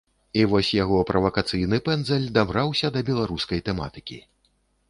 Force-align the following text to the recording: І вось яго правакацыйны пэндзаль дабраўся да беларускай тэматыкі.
І 0.39 0.45
вось 0.53 0.69
яго 0.83 0.97
правакацыйны 1.09 1.79
пэндзаль 1.89 2.25
дабраўся 2.39 2.93
да 2.97 3.07
беларускай 3.11 3.63
тэматыкі. 3.69 4.19